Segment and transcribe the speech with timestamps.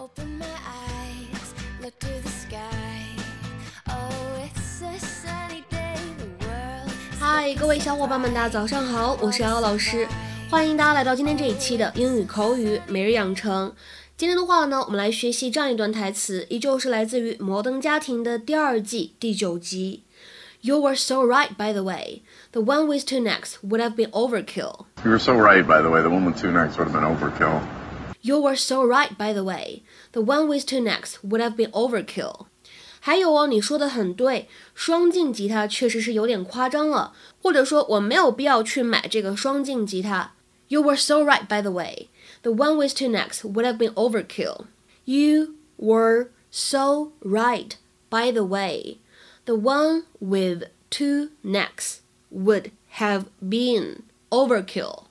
[0.00, 2.56] Open my eyes, look to the sky.
[3.88, 5.96] Oh, it's a sunny day.
[6.18, 6.92] The world.
[7.18, 10.06] 嗨，各位小伙伴们，大家早上好，我是瑶瑶老师，
[10.48, 13.74] 欢迎大家来到今天这一期的英语口语每日养成。
[14.16, 20.04] 今天的话呢，我们来学习这样一段台词，依旧是来自于《摩登家庭》的第二季第九集。
[20.60, 22.22] You were so right, by the way.
[22.52, 24.86] The one with two necks would have been overkill.
[25.04, 26.02] You were so right, by the way.
[26.02, 27.62] The one with two necks would have been overkill.
[28.21, 29.83] You were so right, by the way.
[30.13, 32.45] The one with two necks would have been overkill.
[33.01, 40.31] 还有哦，你说的很对，双镜吉他确实是有点夸张了，或者说我没有必要去买这个双镜吉他。
[40.69, 42.07] You were so right, by the way.
[42.43, 44.67] The one with two necks would have been overkill.
[45.03, 47.75] You were so right,
[48.09, 48.99] by the way.
[49.43, 51.97] The one with two necks
[52.31, 55.06] would have been overkill.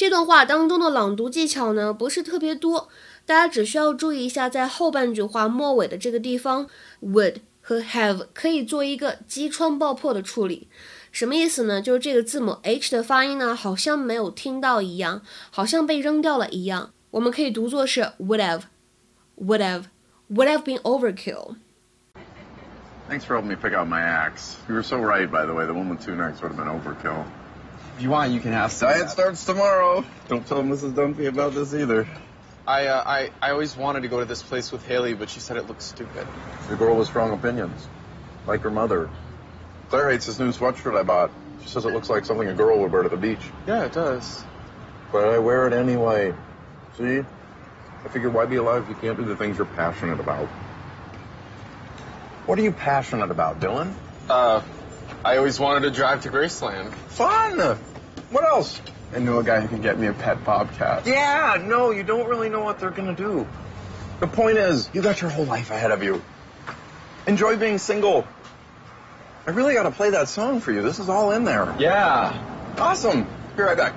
[0.00, 2.88] 这段话当中的朗读技巧呢，不是特别多，
[3.26, 6.66] 大家只需要注意一下，在后半句话末尾的这个地方
[7.02, 10.68] ，would 和 have 可以做一个击穿爆破的处理。
[11.12, 11.82] 什么意思呢？
[11.82, 15.20] 就是这个字母 h 的发音呢，好像没有听到一样，
[15.50, 16.92] 好像被扔掉了一样。
[17.10, 21.56] 我们可以读作是 would have，would have，would have been overkill。
[23.10, 24.54] Thanks for helping me pick out my axe.
[24.66, 25.66] You were so right, by the way.
[25.66, 27.22] The one with two necks would have been overkill.
[28.00, 28.88] If you want, you can have some.
[28.88, 30.02] Diet starts tomorrow.
[30.28, 30.94] Don't tell Mrs.
[30.94, 32.08] Dunphy about this either.
[32.66, 35.38] I, uh, I, I always wanted to go to this place with Haley, but she
[35.38, 36.26] said it looked stupid.
[36.70, 37.86] The girl with strong opinions,
[38.46, 39.10] like her mother.
[39.90, 41.30] Claire hates this new sweatshirt I bought.
[41.60, 43.42] She says it looks like something a girl would wear to the beach.
[43.66, 44.44] Yeah, it does.
[45.12, 46.32] But I wear it anyway.
[46.96, 47.18] See?
[47.18, 50.46] I figured why be alive if you can't do the things you're passionate about?
[52.46, 53.92] What are you passionate about, Dylan?
[54.26, 54.62] Uh,
[55.23, 56.91] I always wanted to drive to Graceland.
[57.09, 57.77] Fun!
[58.31, 58.81] What else?
[59.15, 61.05] I knew a guy who could get me a pet bobcat.
[61.05, 63.45] Yeah, no, you don't really know what they're gonna do.
[64.19, 66.21] The point is, you got your whole life ahead of you.
[67.27, 68.25] Enjoy being single.
[69.47, 70.81] I really gotta play that song for you.
[70.81, 71.73] This is all in there.
[71.79, 72.33] Yeah.
[72.77, 73.25] Awesome.
[73.55, 73.93] Be right back.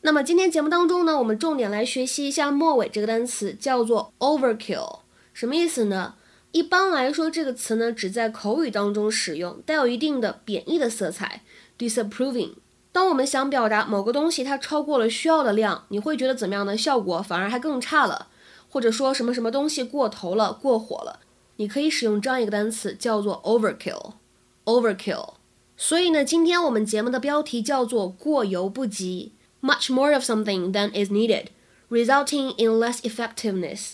[0.00, 5.00] 那么今天节目当中呢，我们重点来学习一下末尾这个单词，叫做 overkill，
[5.34, 6.14] 什么意思呢？
[6.53, 11.41] 一般来说，这个词呢只在口语当中使用，带有一定的贬义的色彩
[11.77, 12.53] ，disapproving。
[12.91, 18.27] 当我们想表达某个东西它超过了需要的量，你会觉得怎么样呢效果反而还更差了，
[18.69, 21.19] 或者说什么什么东西过头了、过火了，
[21.57, 25.33] 你可以使用这样一个单词叫做 overkill，overkill。
[25.75, 29.33] 所以呢，今天我们节目的标题叫做过犹不及。
[29.63, 31.47] much more of something than is needed,
[31.89, 33.93] resulting in less effectiveness。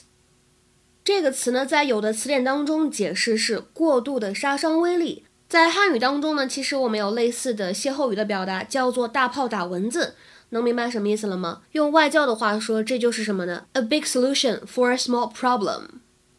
[1.09, 5.25] 这个词呢，在有的词典当中解释是过度的杀伤威力。
[5.47, 10.13] 在汉语当中呢，其实我们有类似的歇后语的表达，叫做大炮打蚊子。
[10.49, 11.61] 能明白什么意思了吗？
[11.71, 15.85] 用外教的话说，这就是什么呢？A big solution for a small problem。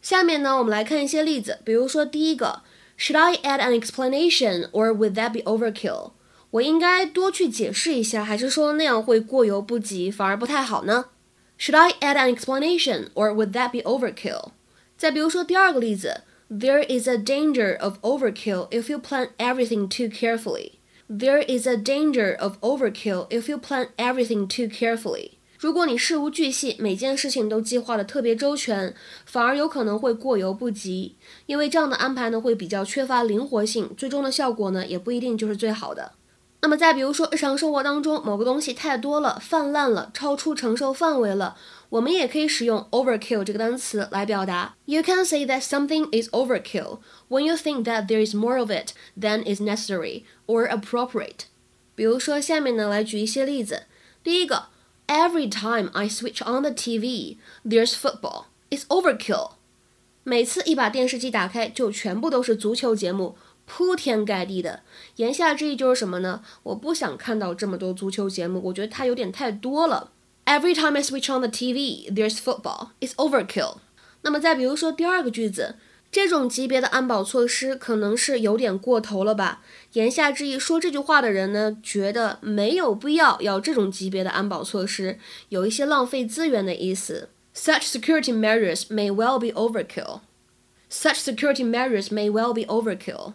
[0.01, 2.63] 下面呢，我们来看一些例子，比如说第一个
[2.97, 6.13] ，Should I add an explanation or would that be overkill？
[6.53, 11.07] 我应该多去解释一下，还是说那样会过犹不及，反而不太好呢
[11.59, 14.53] ？Should I add an explanation, or would that be overkill？
[15.01, 20.73] 再比如说第二个例子，There is a danger of overkill if you plan everything too carefully.
[21.09, 25.31] There is a danger of overkill if you plan everything too carefully.
[25.59, 28.95] 如果你事无巨细，每件事情都计划的特别周全，
[29.25, 36.13] 反而有可能会过犹不及，因为这样的安排呢会比较缺乏灵活性，最终的效果呢也不一定就是最好的。
[36.63, 41.57] 那么再比如说，日常生活当中某个东西太多了、泛滥了、超出承受范围了，
[41.89, 44.75] 我们也可以使用 overkill 这个单词来表达。
[44.85, 46.99] You can say that something is overkill
[47.31, 51.47] when you think that there is more of it than is necessary or appropriate。
[51.95, 53.85] 比如说，下面呢来举一些例子。
[54.23, 54.65] 第一个
[55.07, 58.45] ，Every time I switch on the TV, there's football.
[58.69, 59.53] It's overkill.
[60.23, 63.37] 每次一把电视机打开，就全部都是足球节目。
[63.73, 64.81] 铺天盖地的，
[65.15, 66.43] 言下之意就是什么呢？
[66.65, 70.11] 我不想看到这么多足球节目，我觉得它有点太多了。
[70.45, 72.89] Every time I switch on the TV, there's football.
[73.01, 73.77] It's overkill.
[74.23, 75.77] 那么再比如说第二个句子，
[76.11, 79.63] 这种级别的安保措施可能是有点过头了吧？
[79.93, 85.21] 言下之意，说这句话的人呢，觉得没有必要要这种级别的安保措施，
[85.51, 87.29] 有一些浪费资源的意思。
[87.55, 90.23] Such security measures may well be overkill.
[90.91, 93.35] Such security measures may well be overkill.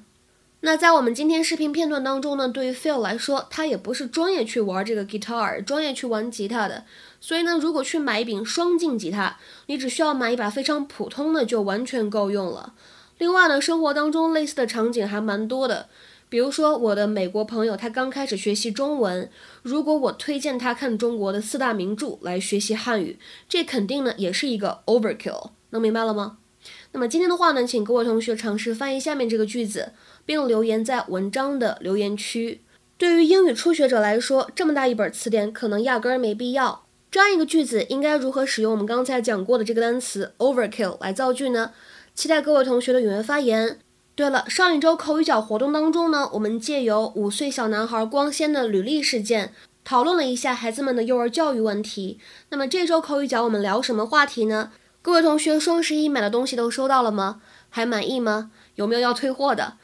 [0.65, 6.85] 那在我们今天视频片段当中呢，对于 Phil 来说，他也不是专业去玩这个 guitar，专业去玩吉他的，
[7.21, 12.73] 所以呢，如果去买一柄双镜吉他，你只需要买一把非常普通的就完全够用了。
[13.19, 15.87] 另外呢，生活当中类似的场景还蛮多的，
[16.29, 19.29] 比如说，我的美国朋友他刚开始学习中文，
[19.61, 26.37] 如果我推荐他看中国的四大名著来学习汉语，这肯定呢也是一个 overkill，能明白了吗？
[26.95, 29.91] 那么今天的话呢，请各位同学尝试翻译下面这个句子，
[30.25, 32.61] 并留言在文章的留言区。
[32.97, 36.85] 对于英语初学者来说，这么大一本词典可能压根儿没必要。
[37.11, 41.73] 这样一个句子应该如何使用我们刚才讲过的这个单词 overkill 来造句呢？
[42.13, 43.77] 期待各位同学的踊跃发言。
[44.15, 49.51] 对了，上一周口语角活动当中呢，我们借由五岁小男孩光鲜的履历事件，
[49.83, 52.19] 讨论了一下孩子们的幼儿教育问题。
[52.51, 54.71] 那么这周口语角我们聊什么话题呢？
[55.05, 57.39] 各位同学，双十一买的东西都收到了吗？
[57.69, 58.49] 还满意吗？
[58.73, 59.77] 有没有要退货的？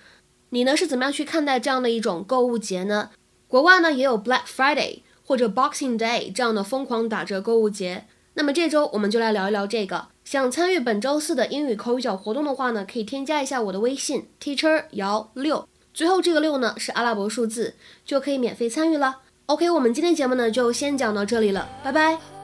[0.49, 3.11] 你呢是怎么样去看待这样的一种购物节呢？
[3.47, 8.07] 国外呢也有 Black Friday 或者 Boxing Day 这样的疯狂打折购物节。
[8.33, 10.07] 那么这周我们就来聊一聊这个。
[10.25, 19.19] 想参与本周四的英语口语角活动的话呢，可以添加一下我的微信 teacher 姚六，最后这个六呢是阿拉伯数字，就可以免费参与了。
[19.45, 22.40] OK，我们今天节目呢就先讲到这里了，拜拜。